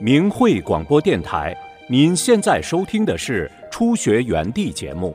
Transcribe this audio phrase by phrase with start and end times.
[0.00, 1.56] 明慧广播电台，
[1.88, 5.14] 您现在收听的是《初学园地》节目。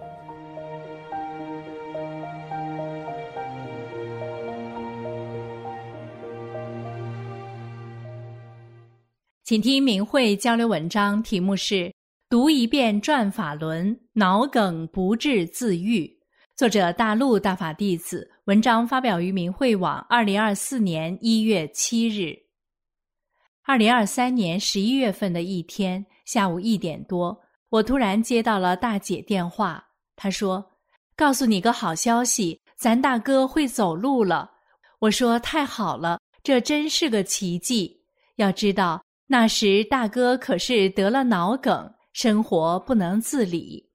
[9.46, 11.94] 请听明慧交流文章，题目是
[12.30, 16.20] “读一遍转法轮，脑梗不治自愈”。
[16.58, 22.38] 作者大陆大法弟子，文章发表于明慧网，二零二四年一月七日。
[23.62, 27.40] 二零二三年十一月份的一天下午一点多，
[27.70, 29.82] 我突然接到了大姐电话，
[30.18, 30.74] 她说
[31.16, 34.52] ：“告诉你个好消息，咱大哥会走路了。”
[35.00, 38.04] 我说：“太好了，这真是个奇迹。
[38.36, 43.90] 要知道。”那时大哥可是得了脑梗，生活不能自理。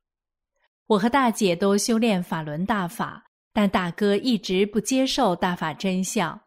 [0.86, 6.38] 我和大姐都修炼法轮大法，但大哥一直不接受大法真相。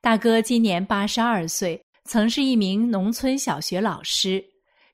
[0.00, 4.44] 大哥今年八十二岁，曾是一名农村小学老师。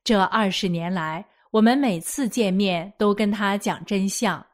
[0.05, 4.45] 这二十年来，我们每次见面都跟他讲真相。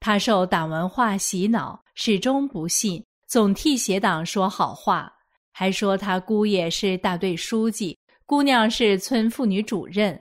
[0.00, 5.12] 他受党文化洗脑，始终不信，总替邪党说好话，
[5.52, 7.96] 还说他姑爷是大队书记。
[8.26, 10.20] 姑娘是村妇女主任，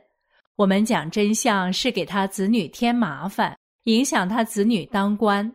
[0.56, 5.52] 我们讲真相是给他子女添麻烦，影响他子女当官。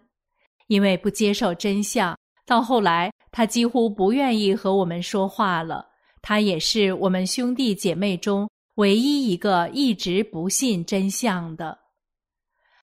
[0.73, 5.87] 因为不接受真相，到后来他几乎不愿意和我们说话了。
[6.23, 11.79] 他也是我们兄弟姐妹中唯一一个一直不信真相的。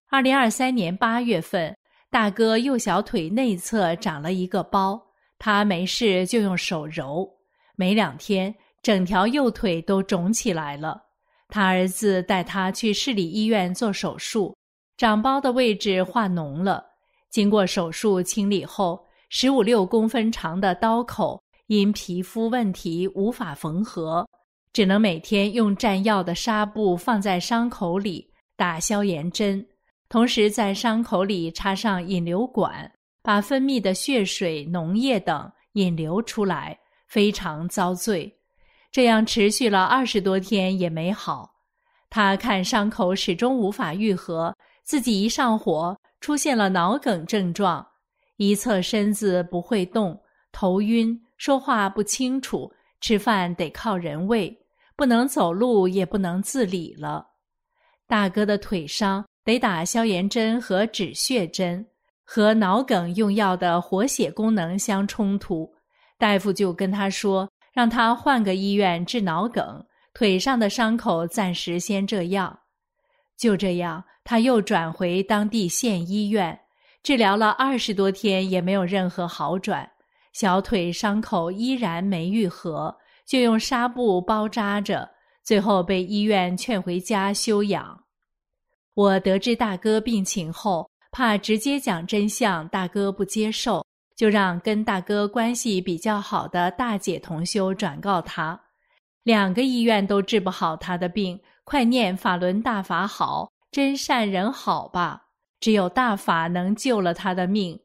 [0.08, 1.76] 二零二三年八月份，
[2.12, 5.02] 大哥右小腿内侧长了一个包，
[5.40, 7.28] 他没事就用手揉，
[7.76, 8.54] 没两天。
[8.84, 11.02] 整条右腿都肿起来了，
[11.48, 14.56] 他儿子带他去市里医院做手术，
[14.96, 16.89] 长包的位置化脓了。
[17.30, 24.28] 经过手术清理后，十五六公分长的刀口因皮肤问题无法缝合，
[24.74, 29.64] 只能每天用蘸药的纱布放在伤口里打消炎针，
[30.10, 36.78] 同时在伤口里插上引流管，把分泌的血水、脓液等引流出来，
[37.08, 38.36] 非常遭罪。
[38.92, 41.52] 这样持续了二十多天也没好，
[42.10, 47.86] 他看伤口始终无法愈合，自己一上火出现了脑梗症状，
[48.38, 50.22] 一侧身子不会动，
[50.52, 52.72] 头晕，说话不清楚，
[53.02, 54.56] 吃饭得靠人喂，
[54.96, 57.26] 不能走路也不能自理了。
[58.08, 61.86] 大哥的腿伤得打消炎针和止血针，
[62.24, 65.72] 和脑梗用药的活血功能相冲突，
[66.18, 67.50] 大夫就跟他说。
[67.72, 72.60] 让他换个医院治脑梗，腿上的伤口暂时先这样。
[73.38, 76.60] 就这样，他又转回当地县医院
[77.02, 79.90] 治疗了二十多天，也没有任何好转，
[80.34, 82.96] 小腿伤口依然没愈合，
[83.26, 85.10] 就用纱布包扎着，
[85.44, 88.04] 最后被医院劝回家休养。
[88.94, 93.84] 我得知大哥病情后，怕直接讲真相，大哥不接受。
[94.16, 98.62] 就让跟大哥关系比较好的大姐同修转告他，
[99.24, 105.28] 两个医院都治不好他的病，快念法轮大法好，真善人好吧，
[105.60, 107.80] 只有大法能救了他的命。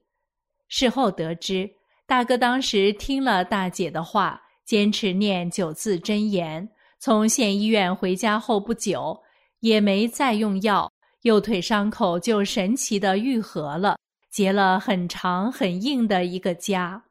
[0.68, 1.70] 事后得知，
[2.06, 6.68] 大哥当时听了大姐的话，坚持念九字真言，
[6.98, 9.22] 从县医院回家后不久，
[9.60, 10.90] 也没再用药，
[11.22, 13.96] 右腿伤口就神奇的愈合了。
[14.30, 17.02] 结了很长很硬的一个痂。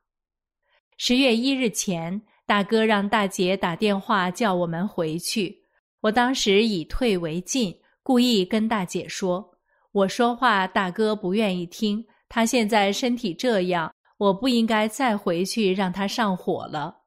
[0.98, 5.64] 十月一日前，大哥让大姐打电话叫我们回去。
[6.02, 9.52] 我当时以退为进，故意跟大姐说
[9.94, 16.98] ：“我说话大哥不愿意听，他现在身体这样，我不应该再回去让他上火了。”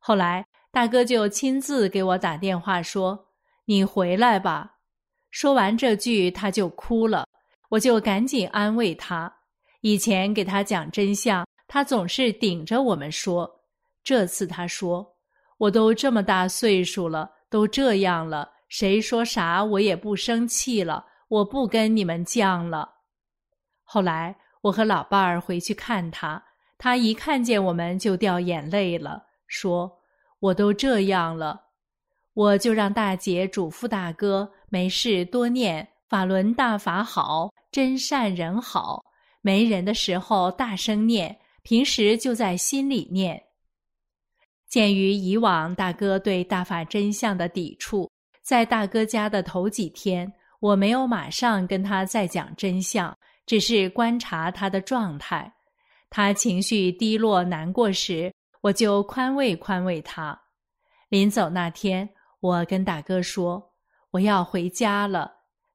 [0.00, 3.28] 后来大哥就亲自给我打电话说
[3.66, 4.76] ：“你回来吧。”
[5.30, 7.26] 说完这句，他就哭了，
[7.68, 9.32] 我就赶紧安慰他。
[9.82, 13.60] 以前给他讲真相，他总是顶着我们说。
[14.04, 15.14] 这次他说
[15.58, 22.90] ：“我都这么大岁数了，都这样了，谁说啥我也不生气了，我不跟你们犟了。”
[23.84, 26.42] 后来我和老伴儿回去看他，
[26.78, 30.00] 他一看见我们就掉眼泪了，说
[30.40, 31.64] ：“我都这样了。”
[32.32, 39.04] 我就让大姐嘱咐大哥，没事多念法轮大法好，真善人好。
[39.42, 43.42] 没人的时候大声念，平时就在心里念。
[44.66, 48.10] 鉴于以往大哥对大法真相的抵触，
[48.42, 50.30] 在大哥家的头几天，
[50.60, 53.16] 我没有马上跟他再讲真相，
[53.46, 55.52] 只是观察他的状态。
[56.10, 60.38] 他情绪低落难过时，我就宽慰宽慰他。
[61.08, 62.08] 临走那天，
[62.40, 63.72] 我跟大哥说
[64.12, 65.32] ：“我要回家了。”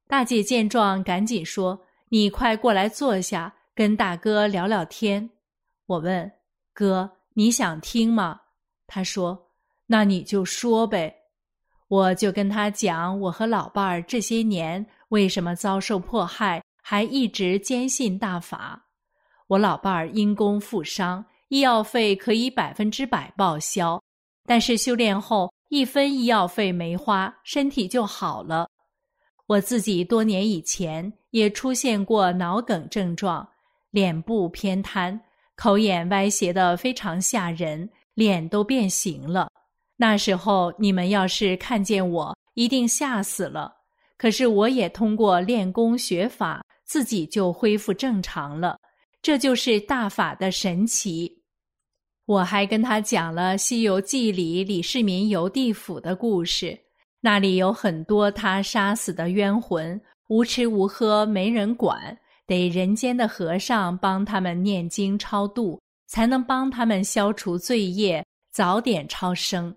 [0.08, 1.80] 大姐见状，赶紧说
[2.10, 5.30] ：“你快过来坐下，跟大哥聊聊天。”
[5.88, 6.32] 我问
[6.74, 8.40] ：“哥，你想听吗？”
[8.88, 9.50] 他说
[9.88, 11.14] ：“那你就说呗。”
[11.90, 18.88] 我就跟他讲我和老伴儿这些年为什么遭受迫害，还一直坚信大法。
[19.48, 24.02] 我老伴儿因公负伤，医药费可以百分之百报销，
[24.46, 28.68] 但是修炼后一分医药费没花，身体就好了。
[29.46, 33.48] 我自己多年以前也出现过脑梗症状，
[33.92, 35.18] 脸部偏瘫，
[35.56, 39.50] 口眼歪斜的非常吓人，脸都变形了。
[39.98, 43.74] 那时候你们要是看见我，一定吓死了。
[44.18, 48.78] 可是我也通过练功学法，自己就恢复正常了。
[49.22, 51.44] 这就是大法的神奇。
[52.26, 56.78] 我还跟他讲了《西游记》里李世民游地府的故事。
[57.20, 60.00] 那里有很多他杀死的冤魂，
[60.30, 62.16] 无吃无喝，没人管，
[62.46, 69.76] 得人间的和尚帮他们念经超度，才能帮他们消除罪业，早点超生。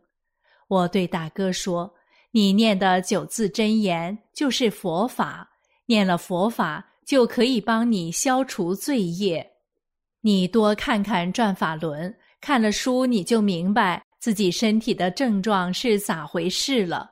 [0.70, 1.92] 我对大哥说
[2.30, 5.50] ：“你念的九字真言就是佛法，
[5.86, 9.50] 念了佛法就可以帮你消除罪业。
[10.20, 17.10] 你多看看转法轮，看了书你就明白自己身体的症状是咋回事了。”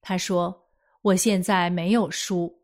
[0.00, 0.68] 他说
[1.02, 2.56] ：“我现在没有书。”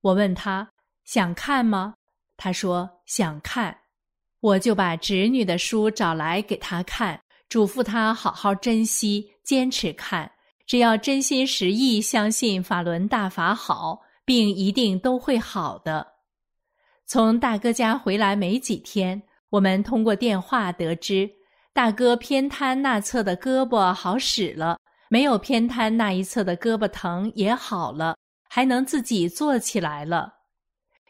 [0.00, 0.66] 我问他
[1.04, 1.92] ：“想看吗？”
[2.38, 3.76] 他说：“想看。”
[4.40, 10.30] 我就把侄女的书找来给他看，嘱咐他好好珍惜，坚持看。
[10.66, 16.06] 只要真心实意相信法轮大法好，病一定都会好的。
[17.06, 21.28] 从大哥家回来没几天，我们通过电话得知，
[21.74, 24.78] 大哥偏瘫那侧的胳膊好使了。
[25.08, 28.16] 没有偏瘫那一侧的胳膊疼也好了，
[28.48, 30.32] 还能自己坐起来了。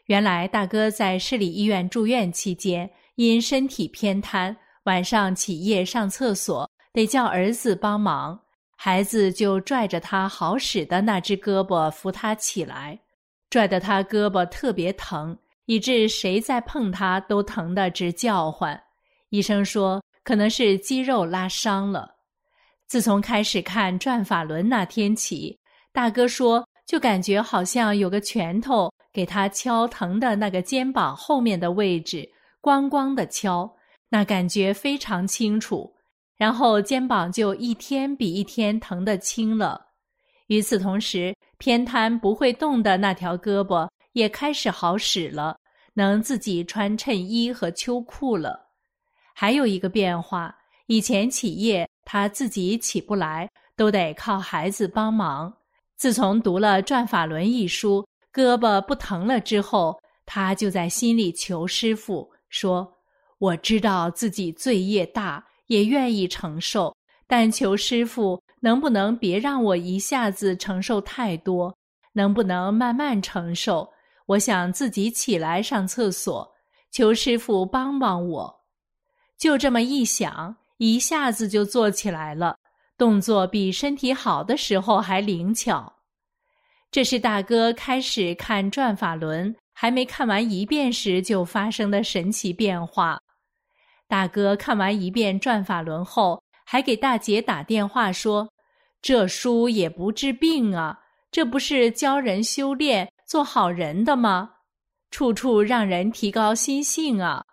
[0.07, 4.53] 原来大哥在市里医院住院期间，因身体偏瘫，
[4.83, 8.39] 晚上起夜上厕所得叫儿子帮忙，
[8.77, 12.99] 孩子就拽着他好使的那只胳膊扶他起来，
[13.49, 15.35] 拽得他胳膊特别疼，
[15.65, 18.79] 以致谁再碰他都疼得直叫唤。
[19.29, 22.13] 医生说可能是肌肉拉伤了。
[22.87, 25.59] 自从开始看转法轮那天起，
[25.91, 32.29] 大哥说就感觉好像有个拳头给他敲疼的那个肩膀后面的位置，
[32.61, 33.75] 咣咣的敲，
[34.09, 35.92] 那感觉非常清楚。
[36.37, 39.89] 然后肩膀就一天比一天疼得轻了。
[40.47, 45.57] 与此同时，偏瘫不会动的那条胳膊也开始好使了，
[45.93, 48.59] 能自己穿衬衣和秋裤了。
[49.33, 50.55] 还有一个变化，
[50.87, 51.87] 以前起夜。
[52.05, 55.51] 他自己起不来，都得靠孩子帮忙。
[55.95, 62.85] 自从读了《转法轮》一书，胳膊不疼了之后，他就在心里求师傅说
[63.39, 66.95] ：“我知道自己罪业大，也愿意承受，
[67.27, 71.75] 但求师傅能不能别让我一下子承受太多，
[72.13, 73.91] 能不能慢慢承受？
[74.25, 76.49] 我想自己起来上厕所，
[76.91, 78.61] 求师傅帮帮我。”
[79.37, 80.55] 就这么一想。
[80.77, 82.57] 一下子就做起来了，
[82.97, 85.93] 动作比身体好的时候还灵巧。
[86.91, 93.17] 这是大哥开始看转法轮，还没看完一遍时就发生的神奇变化。
[94.13, 98.47] 大哥看完一遍转法轮后，还给大姐打电话说
[99.01, 100.99] ：“这书也不治病啊，
[101.31, 104.51] 这不是教人修炼做好人的吗？
[105.09, 107.43] 处处让人提高心性啊！”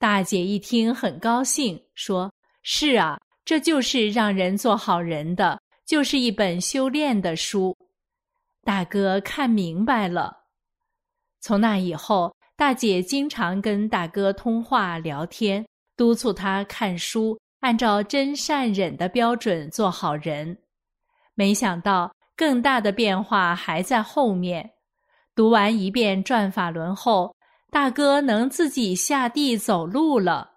[0.00, 2.32] 大姐一听很高兴，说。
[2.62, 7.76] 是啊，这就是让人做好人的，就是一本修炼的书。
[8.64, 10.44] 大哥看明白了。
[11.42, 20.56] 从那以后，大姐经常跟大哥通话聊天，督促他看书，按照真善忍的标准做好人。
[21.34, 24.70] 没想到更大的变化还在后面。
[25.34, 27.34] 读完一遍转法轮后，
[27.70, 30.52] 大哥能自己下地走路了。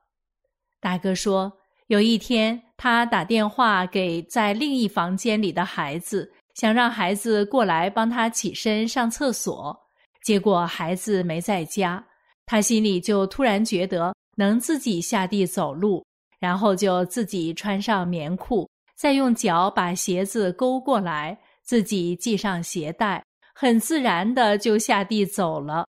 [0.79, 1.51] 大哥说。
[1.87, 9.88] 有一天，他打电话给在另一房间里的孩子，想让孩子过来帮他起身上厕所。
[10.23, 12.05] 结果孩子没在家，
[12.45, 16.05] 他心里就突然觉得能自己下地走路，
[16.39, 23.23] 然后就自己穿上棉裤，再用脚把鞋子勾过来，自己系上鞋带，
[23.55, 25.85] 很自然的就下地走了。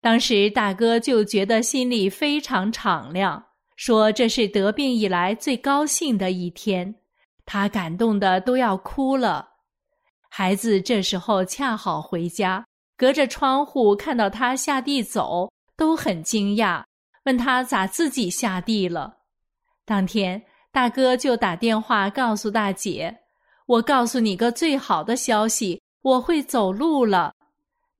[0.00, 3.44] 当时大哥就觉得心里非常敞亮，
[3.76, 6.94] 说这是得病以来最高兴的一天，
[7.44, 9.48] 他感动的都要哭了。
[10.30, 12.64] 孩子这时候恰好回家，
[12.98, 16.82] 隔着窗户看到他下地走，都很惊讶，
[17.24, 19.18] 问他咋自己下地了。
[19.84, 23.16] 当天大哥就打电话告诉大姐
[23.66, 27.32] ：“我告诉你个最好的消息，我会走路了。”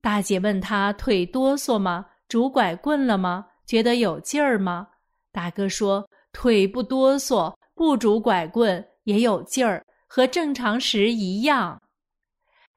[0.01, 2.05] 大姐问他腿哆嗦吗？
[2.27, 3.45] 拄拐棍了吗？
[3.65, 4.85] 觉得有劲儿吗？
[5.31, 11.81] 大哥说腿不哆嗦，不拄拐棍也有劲儿，和正常时一样。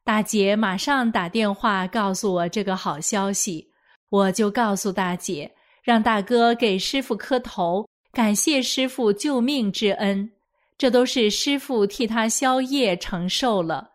[0.04, 3.70] 大姐马上打电话告诉我这个好消息，
[4.08, 5.50] 我就告诉大姐，
[5.82, 10.30] 让大哥给师傅磕头，感谢师傅救命之恩，
[10.76, 13.90] 这都是师傅替他消业承受了。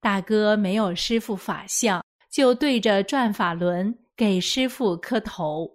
[0.00, 2.02] 大哥没有师傅法相。
[2.32, 5.70] 就对着转法轮给师傅磕头，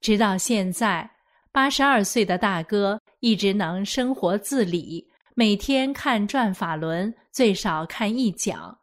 [0.00, 1.10] 直到现在，
[1.50, 5.04] 八十二岁的大哥一直能生活自理，
[5.42, 8.78] 每天看转法轮最少看一讲。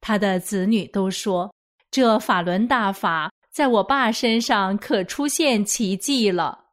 [0.00, 1.52] 他的子女都说
[1.90, 6.63] ：“这法轮大法在我爸身上可出现奇迹了。”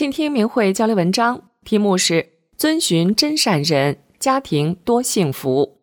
[0.00, 5.82] 倾听明慧交流文章，题目是“遵循真善人，家庭多幸福”。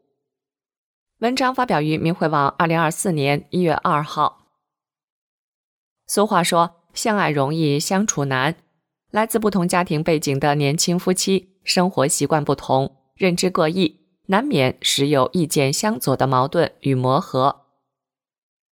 [1.22, 4.48] 文章发表于明慧网，二零二四年一月二号。
[6.08, 8.56] 俗话说：“相爱容易相处难。”
[9.14, 17.66] 来自不同家庭背景的年轻夫妻，生活习惯不同，认知各异，难免时有意见相左的矛盾与磨合。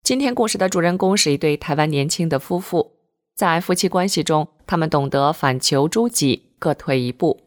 [0.05, 2.93] 今天故事的主人公是一对台湾年轻的夫妇。
[3.35, 7.43] 在夫妻关系中，他们懂得反求诸己，各退一步。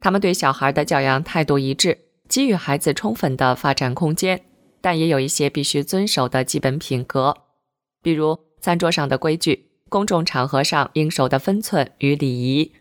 [0.00, 4.40] 他们对小孩的教养态度一致，给予孩子充分的发展空间，
[4.80, 7.36] 但也有一些必须遵守的基本品格，
[8.02, 12.72] 比如餐桌上的规矩、公众场合上应守的分寸与礼仪、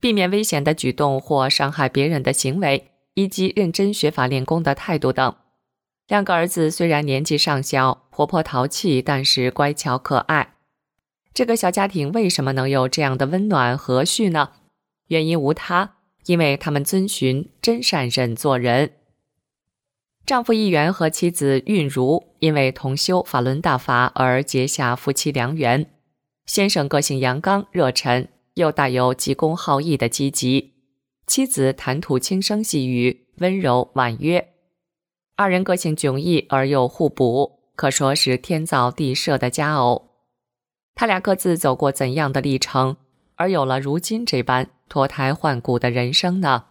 [0.00, 5.32] 避免危险的举动或伤害别人的行为，以及认真学法练功的态度等。
[6.08, 10.54] 两个儿子虽然年纪尚小，活泼淘气，但是乖巧可爱。
[11.38, 14.50] 这个小家庭为什么能有这样的温暖和煦呢？
[15.06, 15.94] 原因无他，
[16.26, 18.90] 因为他们遵循真善忍做人。
[20.26, 25.88] 丈夫一元和妻子韵如因为同修法轮大法而结下夫妻良缘。
[26.46, 30.72] 先生个性阳刚热忱，又带有急公好义的积极；
[31.28, 34.44] 妻子谈吐轻声细语，温柔婉约。
[35.36, 40.07] 二人个性迥异而又互补，可说是天造地设的佳偶。
[40.98, 42.96] 他俩各自走过怎样的历程，
[43.36, 46.64] 而有了如今这般脱胎换骨的人生呢？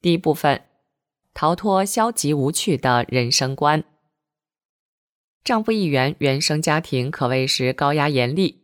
[0.00, 0.62] 第一部分，
[1.34, 3.84] 逃脱消极无趣的人生观。
[5.44, 8.62] 丈夫一元原生家庭可谓是高压严厉，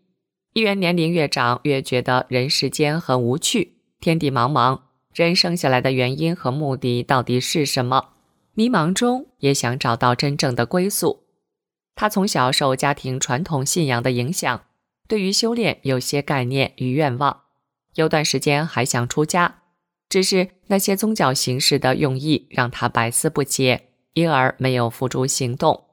[0.54, 4.80] 一元年龄越长越觉得人世间很无趣，天地茫茫，
[5.12, 8.14] 人生下来的原因和目的到底是什么？
[8.54, 11.27] 迷茫中也想找到真正的归宿。
[12.00, 14.62] 他从小受家庭传统信仰的影响，
[15.08, 17.40] 对于修炼有些概念与愿望，
[17.96, 19.62] 有段时间还想出家，
[20.08, 25.86] 只是那些宗教形式的用意让他百思不解，因而没有付诸行动。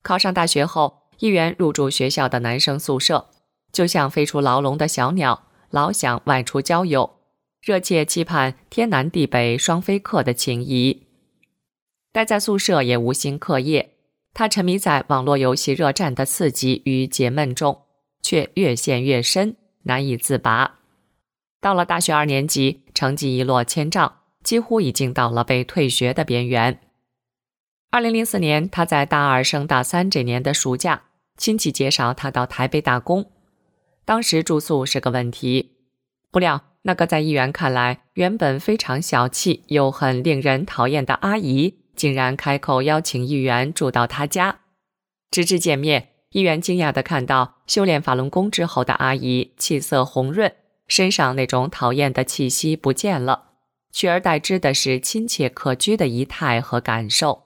[0.00, 3.30] 考上大学后，一元入住学校的男生宿舍，
[3.72, 7.18] 就像飞出牢笼的小鸟，老想外出交友，
[7.60, 11.08] 热切期盼天南地北双飞客的情谊。
[12.12, 13.95] 待在宿舍也无心课业。
[14.38, 17.84] 他沉迷在网络游戏热战的刺激与解闷中，
[18.20, 20.74] 却越陷越深，难以自拔。
[21.58, 26.78] 到了大学二年级，成绩一落千丈，几乎已经到了被退学的边缘。
[27.90, 31.04] 二零零四年，他在大二升大三这年的暑假，
[31.38, 33.30] 亲戚介绍他到台北打工。
[34.04, 35.78] 当时住宿是个问题，
[36.30, 41.85] 不料那个在议员看来原本非常小气又很令人讨厌的阿姨。
[41.96, 44.60] 竟然开口邀请议员住到他家，
[45.30, 50.54] 直至见面，议员惊讶地看到修炼法轮功之后的阿姨气色红润，
[50.86, 53.52] 身上那种讨厌的气息不见了，
[53.90, 57.44] 取而代之的是亲切可掬的仪态和感受。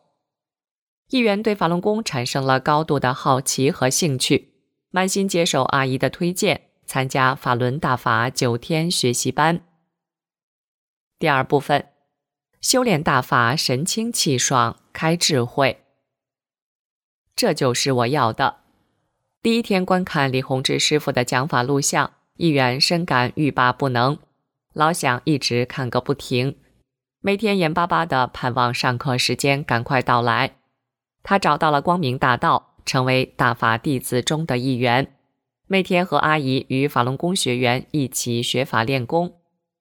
[1.11, 4.53] 议员对法轮功产生了高度的好奇和兴趣，
[4.91, 9.63] 满心接受阿姨的推荐，参加法轮大法九天学习班。
[11.19, 11.90] 第二部分，
[12.61, 15.79] 修炼大法，神清气爽，开智慧。
[17.35, 18.57] 这就是我要的。
[19.43, 24.19] 第一天观看李洪志师傅的讲法录像，议员深感欲罢不能，
[24.75, 26.59] 老想一直看个不停，
[27.23, 30.57] 每天眼巴巴的盼望上课时间赶快到来。
[31.23, 35.17] 他找到了光明大道，成为大法弟子中的一员，
[35.67, 39.39] 每天和阿姨与法轮功学员一起学法练功。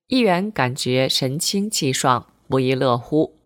[0.08, 3.40] 议员感觉神清气爽，不亦乐乎。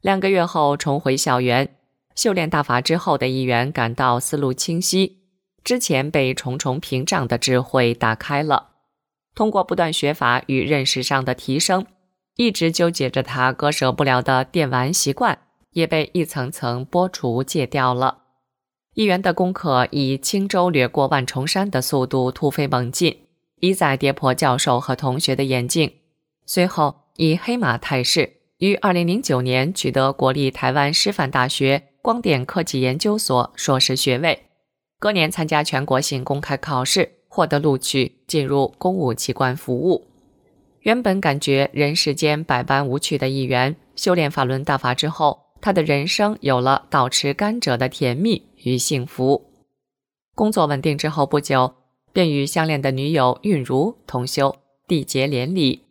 [0.00, 1.76] 两个月后重回校园，
[2.14, 5.18] 修炼大法之后的议员感到思路清晰，
[5.62, 8.70] 之前被重重屏障的智慧打开了。
[9.34, 11.84] 通过不断学法与认识上的提升，
[12.36, 15.40] 一直纠结着他割舍不了的电玩习惯。
[15.74, 18.18] 也被一层层剥除戒掉了。
[18.94, 23.26] 议员的功课以轻舟掠过万重山的速度突飞猛进，
[23.58, 25.92] 一再跌破教授和同学的眼镜。
[26.46, 34.44] 随后以黑马态势，于二零零九年取得国立台湾师范大学光电科技研究所硕士学位。
[34.98, 40.08] 隔年参加全国性公开考试，获得录取，进入公务机关服务。
[40.80, 45.44] 原本感觉人世间百般无趣的一员，修炼法轮大法之后。
[45.60, 49.46] 他的人生有了倒吃甘蔗的甜蜜与幸福。
[50.34, 51.72] 工作稳定之后不久，
[52.12, 54.56] 便与相恋的女友韵如同修
[54.86, 55.83] 缔结连理。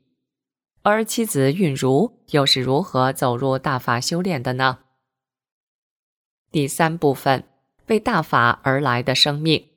[0.84, 4.80] 而妻子韵如又是如何走入大法修炼的呢？
[6.52, 7.46] 第三部分，
[7.88, 9.70] 为大法而来的生命。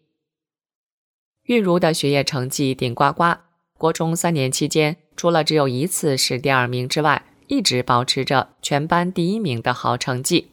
[1.45, 3.39] 韵如的学业成绩顶呱呱，
[3.79, 7.23] 国中三年期间，除了只有一次是第二名之外。
[7.49, 10.51] 一直保持着全班第一名的好成绩。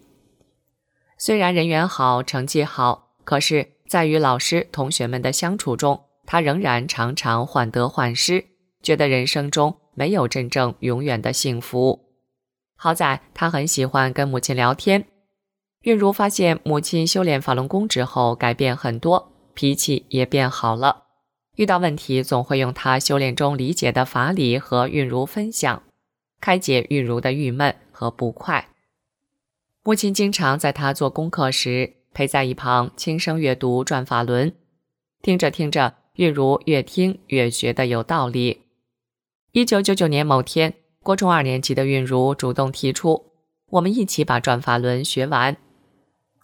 [1.18, 8.46] 虽然人缘好，成绩好，可是，在与老师、同学们的相处中，他仍然常常患得患失，
[8.84, 12.06] 觉得人生中没有真正永远的幸福。
[12.76, 15.06] 好在他很喜欢跟母亲聊天。
[15.82, 21.04] 韵如发现母亲修炼法轮功之后改变很多，脾气也变好了。
[21.56, 25.84] 遇到问题总会用他修炼中理解的法理和韵如分享。
[26.42, 28.70] 开解韵如的郁闷和不快。
[29.84, 34.52] 母亲经常在他做功课时陪在一旁轻声阅读《转法轮》，
[35.22, 38.62] 听着听着，韵如越听越觉得有道理。
[39.54, 43.34] 一九九九年某天，国中二年级的韵如主动提出，
[43.70, 45.56] 我们一起把《转法轮》学完。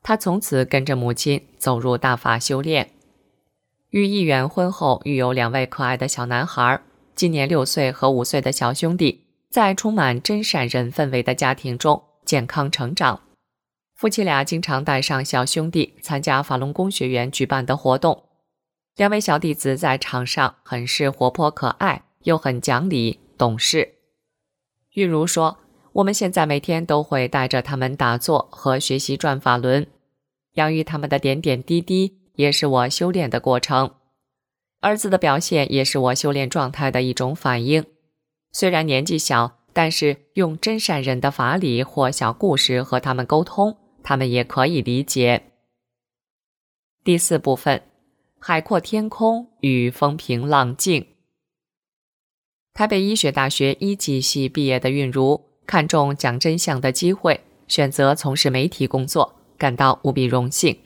[0.03, 2.91] 他从此跟着母亲走入大法修炼。
[3.89, 6.79] 与议员婚后育有两位可爱的小男孩，
[7.15, 9.25] 今年六岁和五岁的小兄弟。
[9.49, 13.21] 在充满真善人氛围的家庭中健康成长，
[13.95, 18.25] 夫妻俩经常带上小兄弟参加法轮功学员举办的活动。
[18.95, 23.95] 两位小弟子在场上很是活泼可爱，又很讲理懂事。
[24.93, 25.57] 玉如说
[25.93, 29.87] ：“我们现在每天都会带着他们打坐和学习转法轮，
[30.53, 33.95] 养育他们的点点滴滴也是我修炼的过程。
[34.81, 37.85] 儿子的表现也是我修炼状态的一种反应。”
[38.51, 45.51] 虽然年纪小，但是用真善人的法理或小故事和他们沟通，他们也可以理解。
[47.03, 47.83] 第四部分，
[48.39, 51.05] 海阔天空与风平浪静。
[52.79, 60.79] 台北医学大学一级系毕业的韵如，看重讲真相的机会，选择从事媒体工作，感到无比荣幸。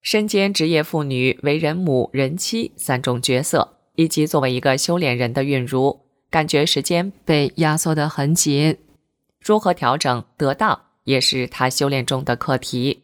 [0.00, 6.02] 身兼职业妇女、为人母、人妻三种角色，以及作为一个修炼人的韵如。
[6.30, 8.76] 感觉时间被压缩得很紧，
[9.40, 13.02] 如何调整得当也是他修炼中的课题。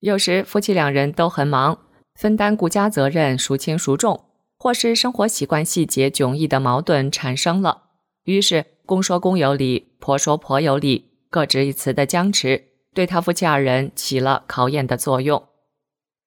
[0.00, 1.78] 有时夫妻两人都很忙，
[2.16, 4.26] 分担顾家责任孰轻孰重，
[4.62, 7.84] 或是生活习惯细节迥异的矛盾产生了，
[8.24, 15.42] 于是公说公有理，婆说婆有理，各执一词的僵持，对他夫妻二人起了考验的作用。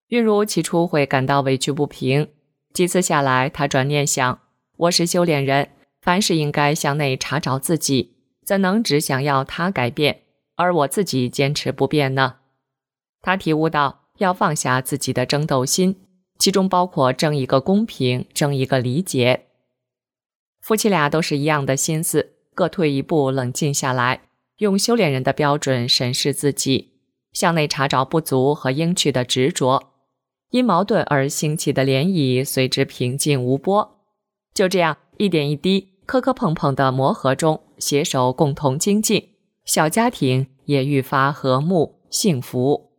[0.07, 2.27] 韵如起初会感到委屈不平，
[2.73, 4.39] 几次下来，他转念想：
[4.77, 5.69] 我是修炼人。
[6.01, 10.23] 凡事应该向内查找自己，怎能只想要他改变，
[10.55, 12.37] 而我自己坚持不变呢？
[13.21, 16.02] 他体悟到要放下自己的争斗心，
[16.43, 19.45] 其中包括争一个公平，争一个理解。
[20.59, 24.23] 夫妻俩都是一样的心思，各退一步，冷静下来，
[24.57, 26.95] 用修炼人的标准审视自己，
[27.31, 29.93] 向内查找不足和应去的执着，
[30.49, 34.01] 因矛盾而兴起的涟漪随之平静无波。
[34.53, 35.93] 就这样一点一滴。
[36.05, 39.29] 磕磕碰碰的磨合中，携手共同精进，
[39.63, 42.92] 小家庭也愈发和睦幸福。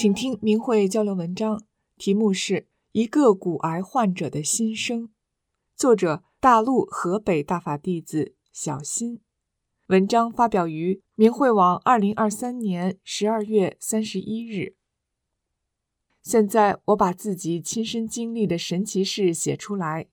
[0.00, 1.62] 请听明慧交流文章，
[1.98, 2.54] 题目是
[2.92, 5.02] 《一个骨癌患者的心声》，
[5.76, 9.20] 作者大陆河北大法弟子小新。
[9.88, 14.74] 文章发表于明慧网，二零二三年十二月三十一日。
[16.22, 20.06] 现在我把自己亲身经历的神奇事写出来，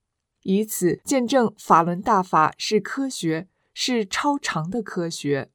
[0.43, 5.49] 以此见证法轮大法是科学，是超常的科学。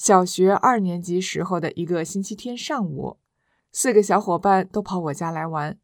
[0.00, 3.18] 小学二年级时候的一个星期天上午，
[3.70, 5.78] 四个小伙伴都跑我家来玩。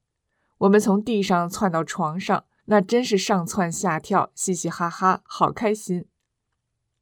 [0.56, 6.06] 我们从地上窜到床上，那真是上蹿下跳，嘻嘻哈哈，好开心。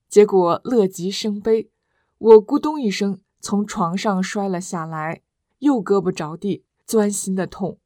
[0.09, 1.71] 结果乐极生悲，
[2.19, 5.23] 我咕咚一声从床上摔了下来，
[5.61, 7.79] 右胳膊着地，钻心的痛。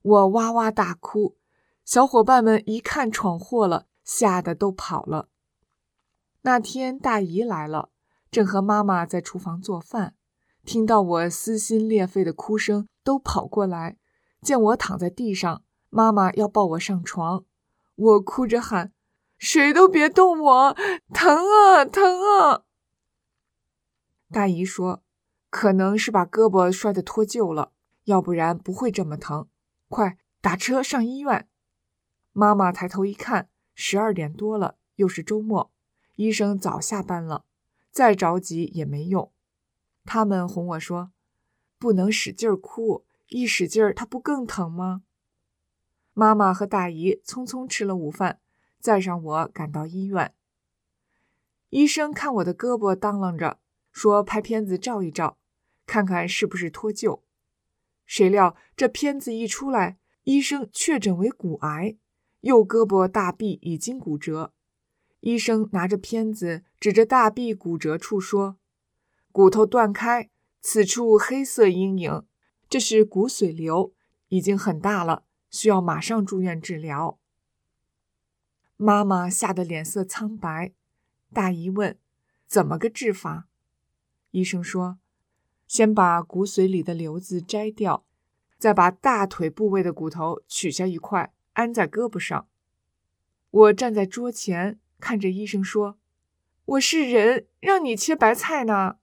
[0.00, 1.34] 我哇哇大哭，
[1.84, 5.28] 小伙伴们一看闯祸了，吓得都跑了。
[6.42, 7.90] 那天大姨来了。
[8.34, 10.16] 正和妈妈在厨房做饭，
[10.64, 13.96] 听到我撕心裂肺的哭声，都跑过来。
[14.42, 17.44] 见我躺在地上，妈妈要抱我上床，
[17.94, 18.92] 我哭着喊
[19.38, 20.76] ：“谁都别动我，
[21.12, 22.64] 疼啊，疼啊！”
[24.32, 25.04] 大姨说
[25.48, 27.70] ：“可能是把胳膊摔得脱臼了，
[28.06, 29.46] 要不然不会这么疼。
[29.88, 31.48] 快打车上医院。”
[32.34, 35.70] 妈妈抬头一看，十二点多了，又是周末，
[36.16, 37.44] 医生早下班了。
[37.94, 39.30] 再着急也没用，
[40.04, 41.12] 他们哄我说
[41.78, 45.04] ：“不能使劲哭，一使劲儿，它不更疼吗？”
[46.12, 48.40] 妈妈和大姨匆匆吃了午饭，
[48.80, 50.34] 载上我赶到医院。
[51.70, 53.60] 医生看我的胳膊当啷着，
[53.92, 55.38] 说拍片子照一照，
[55.86, 57.20] 看看是不是脱臼。
[58.04, 61.96] 谁料这片子一出来，医生确诊为骨癌，
[62.40, 64.53] 右胳膊大臂已经骨折。
[65.24, 68.58] 医生拿着片子指着大臂骨折处说
[69.32, 70.28] ：“骨头断开，
[70.60, 72.26] 此处黑色阴影，
[72.68, 73.94] 这是骨髓瘤，
[74.28, 77.18] 已经很大了，需要马上住院治疗。”
[78.76, 80.74] 妈妈吓得脸色苍白。
[81.32, 81.98] 大姨问
[82.46, 83.48] ：“怎么个治法？”
[84.32, 84.98] 医生说
[85.66, 88.04] ：“先把骨髓里的瘤子摘掉，
[88.58, 92.46] 再把大腿部位的骨头取下一块，安在胳膊上。”
[93.50, 94.78] 我站在桌前。
[95.04, 95.98] 看着医生说
[96.64, 98.96] ：“我是人，让你切白菜呢。”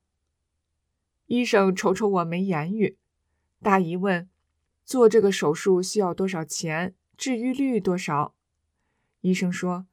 [1.28, 2.98] 医生瞅瞅我，没言语。
[3.62, 4.28] 大姨问
[4.84, 6.96] ：“做这个手术需要多少钱？
[7.16, 8.34] 治愈率多少？”
[9.22, 9.86] 医生说：“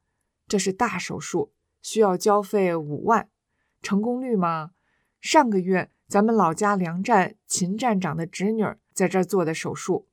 [0.49, 3.29] 这是大手术，需要交费五万。
[3.83, 4.71] 成功率吗？
[5.21, 10.07] 上个月咱们老家粮站秦站长的侄女在这儿做的手术，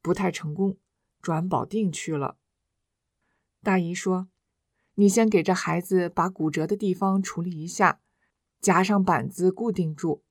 [0.00, 0.78] 不太成功，
[1.20, 2.36] 转保定去了。”
[3.64, 4.28] 大姨说。
[5.00, 8.00] 你先给这孩子把骨折的地方处理一下，
[8.60, 10.22] 夹上板子固定住，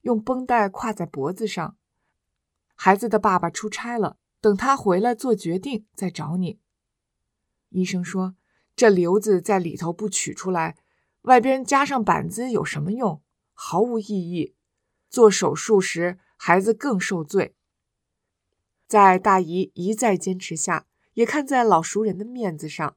[0.00, 1.76] 用绷带挎在脖子上。
[2.74, 6.58] 孩子的爸爸出差了，等他回来做决定再找你。
[7.68, 8.34] 医生说，
[8.74, 10.76] 这瘤子在里头不取出来，
[11.22, 13.22] 外边加上板子有什么用？
[13.54, 14.56] 毫无意义。
[15.08, 17.54] 做手术时孩子更受罪。
[18.88, 22.96] 在大姨一再坚持下，也看在老熟人的面子上。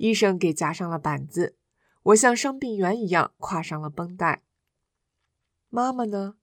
[0.00, 1.56] 医生给夹上了板子，
[2.04, 4.42] 我像伤病员一样跨上了绷带。
[5.68, 6.36] 妈妈呢？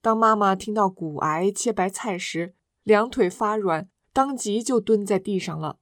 [0.00, 5.78] 当妈妈听到骨癌切白菜时，两腿发软，当即就蹲在地上了。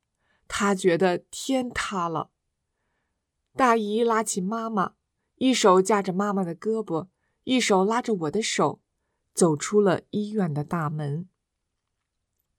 [0.48, 2.30] 她觉得天塌了。
[3.54, 4.94] 大姨拉起妈妈，
[5.36, 7.06] 一手架着妈妈的胳膊，
[7.44, 8.80] 一手拉着我的手，
[9.32, 11.28] 走出了医院的大门。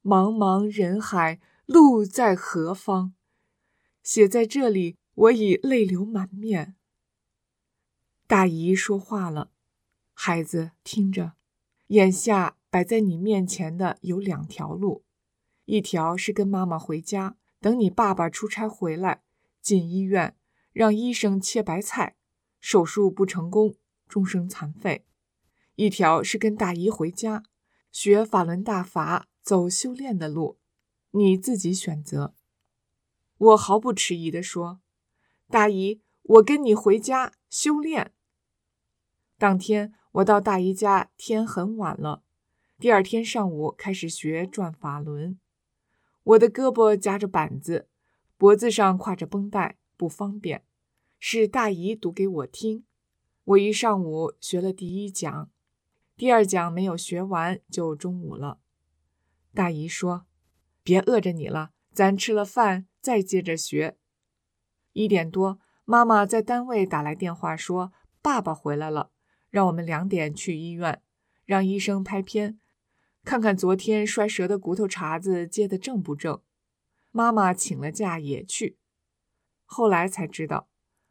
[0.02, 3.14] 茫茫人海，路在何方？
[4.04, 6.76] 写在这里，我已泪流满面。
[8.28, 9.52] 大姨说话了
[10.12, 11.34] ：“孩子，听着，
[11.88, 15.06] 眼下摆在你面前的有两条路，
[15.64, 19.24] 一条是跟妈妈回家，等你爸爸出差回来，
[19.62, 20.36] 进医院
[20.74, 22.18] 让医生切白菜，
[22.60, 23.76] 手术不成功，
[24.10, 25.06] 终生残废；
[25.76, 27.44] 一条是跟大姨回家，
[27.90, 30.60] 学法轮大法，走修炼的路，
[31.12, 32.36] 你自己选择。”
[33.38, 34.80] 我毫不迟疑地说
[35.50, 38.14] ：“大姨，我跟你回家修炼。”
[39.38, 42.24] 当天我到大姨家，天很晚了，
[42.80, 45.40] 第二天上午开始学转法轮。
[46.24, 47.90] 我的胳膊夹着板子，
[48.38, 50.64] 脖子上挎着绷带，不方便。
[51.20, 52.86] 是大姨读给我听。
[53.46, 55.50] 我一上午学了第一讲，
[56.16, 58.60] 第二讲没有学完就中午了。
[59.54, 60.26] 大姨说
[60.84, 63.98] ：“别饿着你了，咱吃了饭再接着学。”
[64.94, 69.12] 一点多，妈妈在单位打来电话说：“爸爸回来了，
[69.50, 71.02] 让我们两点去医院，
[71.46, 72.60] 让医生拍片。”
[73.24, 76.42] 看看昨天摔折的骨头茬子接的正不正？
[77.12, 78.78] 妈妈请了假也去。
[79.64, 80.68] 后来才知道，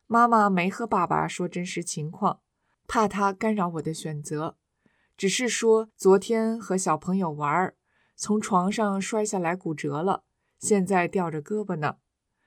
[0.07, 2.41] 妈妈没和爸爸说真实情况，
[2.87, 4.59] 怕他干扰我的选择，
[5.17, 7.75] 只是说昨天和小朋友玩，
[8.15, 10.25] 从床上摔下来骨折了，
[10.63, 11.99] 现在吊着胳膊呢。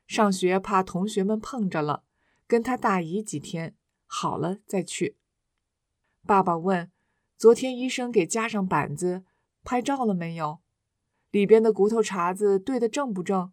[0.08, 2.04] 上学怕同学们碰着了，
[2.47, 3.75] 跟他大姨几天
[4.06, 5.17] 好了再去。
[6.25, 6.89] 爸爸问：
[7.38, 9.25] 昨天医生给加上板子？
[9.63, 10.60] 拍照了没有？
[11.32, 13.51] 里边的骨头茬子对的正不正？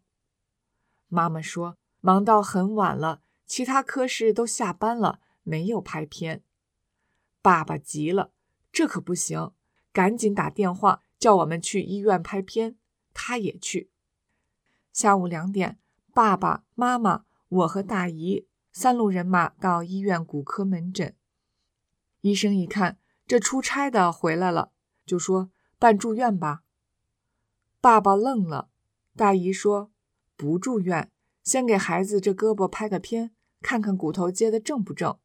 [1.09, 6.45] 妈妈说忙到很晚了，其他科室都下班了，没有拍片。
[7.41, 8.33] 爸爸急了，
[8.71, 9.53] 这可不行，
[9.93, 12.77] 赶紧打电话叫我们去医院拍片。
[13.15, 13.92] 他也去。
[14.93, 15.79] 下午两点，
[16.13, 21.15] 爸爸妈妈我和大姨三路人马到医院骨科门诊。
[22.21, 24.71] 医生一看这出差的回来了，
[25.05, 25.51] 就说。
[25.79, 26.63] 办住院吧。
[27.81, 28.69] 爸爸愣了。
[29.17, 29.91] 大姨说
[30.39, 31.11] ：“不住院，
[31.43, 35.19] 先给孩子这胳膊拍个片，看看骨头接的正不正。”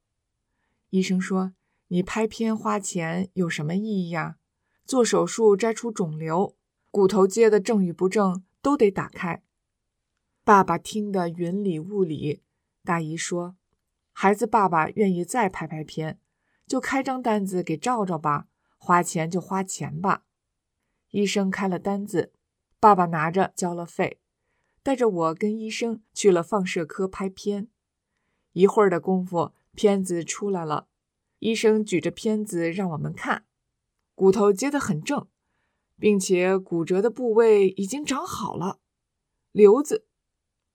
[0.89, 1.53] 医生说
[1.89, 4.37] ：“你拍片花钱有什么意义呀？
[4.83, 6.55] 做手术摘出肿瘤，
[6.89, 9.43] 骨头接的正与不正都得打开。”
[10.47, 12.41] 爸爸听得云里雾里。
[12.85, 13.57] 大姨说
[14.13, 16.21] ：“孩子，爸爸愿意再拍拍片，
[16.65, 20.23] 就开张单子给照照吧，花钱就花钱吧。”
[21.11, 22.31] 医生开了单子，
[22.79, 24.21] 爸爸拿着交了费，
[24.81, 27.67] 带着我跟医生去了放射科拍片。
[28.53, 30.87] 一会儿的功夫，片子出来了，
[31.39, 33.43] 医生举着片子让我们看，
[34.15, 35.27] 骨头接得很正，
[35.99, 38.79] 并且骨折的部位已经长好了。
[39.51, 40.06] 瘤子，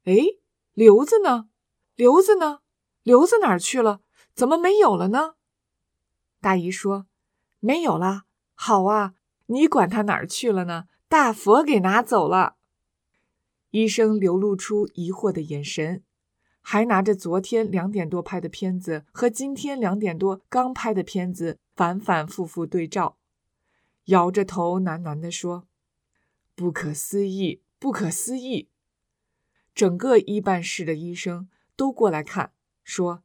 [0.05, 0.17] 哎，
[0.75, 1.49] 瘤子呢？
[1.95, 2.61] 瘤子呢？
[3.03, 4.01] 瘤子哪儿去了？
[4.35, 5.35] 怎么没有了呢？
[6.41, 7.07] 大姨说
[7.61, 9.15] ：“没有了。”好啊。
[9.47, 10.85] 你管他哪儿去了呢？
[11.09, 12.57] 大佛给拿走了。
[13.71, 16.03] 医生流露出疑惑的眼神，
[16.61, 23.19] 还拿着昨天两点多拍的片子和今天两点多刚拍的片子反反复复对照，
[24.07, 25.67] 摇着头喃喃地说
[26.57, 28.71] ：“不可思议，不可思议。”
[29.75, 33.23] 整个医办室的医生都过来看，说：“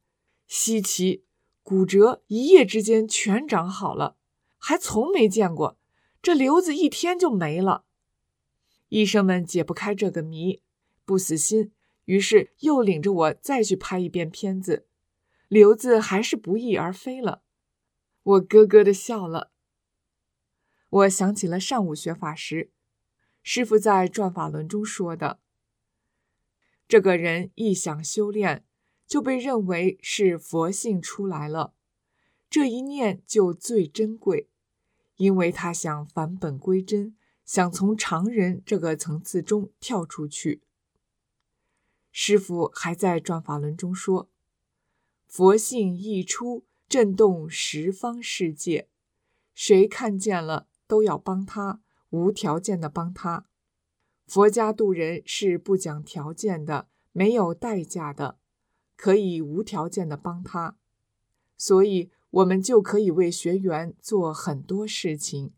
[0.47, 1.25] 稀奇，
[1.63, 4.17] 骨折一夜之间全长好了，
[4.57, 5.77] 还从没见过。”
[6.19, 7.85] 这瘤子一天就没了，
[8.89, 10.61] 医生们解不开这个谜，
[11.05, 11.71] 不死心，
[12.05, 14.87] 于是又领着我再去拍一遍片子，
[15.47, 17.43] 瘤子还是不翼而飞了。
[18.23, 19.51] 我咯咯的笑了。
[20.89, 22.71] 我想起了上午学法时，
[23.41, 25.39] 师傅在转法轮中说的
[26.87, 28.63] ：“这个人一想修炼，
[29.05, 31.73] 就被认为是佛性出来了，
[32.49, 34.49] 这一念就最珍贵。”
[35.17, 40.61] 因为他想返本归真，想从常人这个层次中跳出去。
[42.11, 44.29] 师傅还在转法轮中说
[45.27, 48.89] ：“佛性一出，震动十方世界，
[49.55, 53.47] 谁看见了都要帮他，无条件的帮他。
[54.27, 58.37] 佛家渡人是不讲条件的，没有代价的，
[58.95, 60.75] 可以无条件的帮他。
[61.57, 65.53] 所以。”我们就可以为学员做很多事情。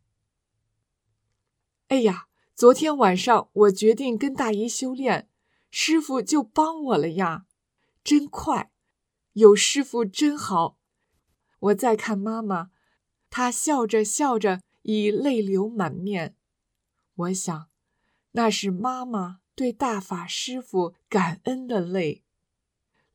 [1.88, 5.28] 哎呀，昨天晚上我决定跟大姨修炼，
[5.72, 7.48] 师傅就帮我了呀，
[8.04, 8.72] 真快！
[9.34, 10.78] 有师傅真好。
[11.60, 12.70] 我再看妈妈，
[13.32, 16.36] 她笑着笑着已泪流满面。
[17.16, 17.69] 我想，
[18.32, 22.24] 那是妈妈对大法师傅感恩的泪。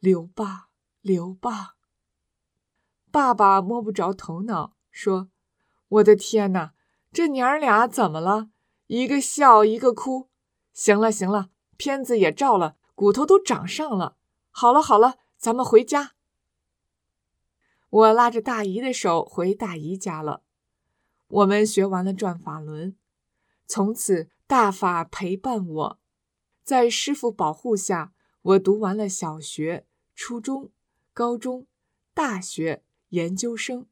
[0.00, 0.68] 流吧，
[1.00, 1.76] 流吧。
[3.10, 5.30] 爸爸摸不着头脑，说
[5.88, 6.74] ：“我的天哪，
[7.12, 8.50] 这娘儿俩怎么了？
[8.88, 10.28] 一个笑，一个哭。
[10.72, 14.16] 行了，行了，片子也照了，骨头都长上了。
[14.50, 16.12] 好了，好了，咱们回家。”
[17.88, 20.42] 我拉着大姨的手回大姨家了。
[21.28, 22.96] 我们学完了转法轮，
[23.66, 25.98] 从此大法陪伴我，
[26.62, 30.70] 在师傅保护下，我读完了小学、初中、
[31.12, 31.66] 高中、
[32.12, 32.82] 大学。
[33.10, 33.86] 研究生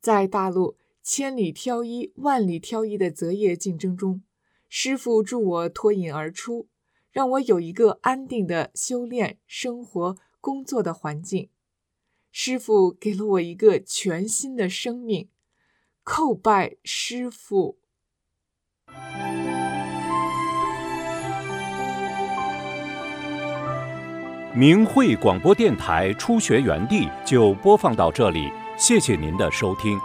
[0.00, 4.24] 在大陆千里挑一、万里挑一的择业竞争中，
[4.68, 6.68] 师傅助我脱颖而出，
[7.12, 11.48] 让我有一个安定的修炼、生活、工作的环境。
[12.32, 15.28] 师傅给了我一个全新的生命，
[16.04, 17.78] 叩拜师傅。
[24.52, 29.96] 明慧广播电台初学园地就播放到这里，谢谢您的收听。